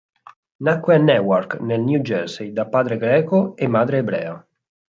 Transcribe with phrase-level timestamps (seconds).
[0.67, 4.33] Nacque a Newark, nel New Jersey, da padre greco e madre ebrea.